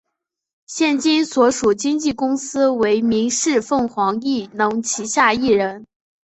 [0.65, 5.85] 现今所属经纪公司为民视凤凰艺能旗下艺人。